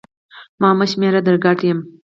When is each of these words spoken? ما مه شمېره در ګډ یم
ما 0.61 0.69
مه 0.79 0.85
شمېره 0.91 1.21
در 1.25 1.35
ګډ 1.45 1.59
یم 1.67 1.79